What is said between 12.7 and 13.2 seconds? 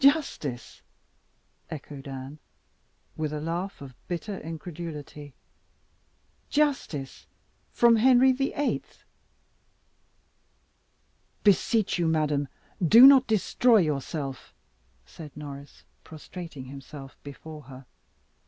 do